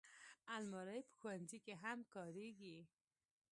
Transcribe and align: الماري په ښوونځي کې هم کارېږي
الماري 0.55 1.01
په 1.07 1.11
ښوونځي 1.17 1.59
کې 1.65 1.73
هم 1.83 1.99
کارېږي 2.13 2.77